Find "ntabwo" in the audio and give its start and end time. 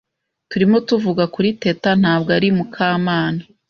2.01-2.29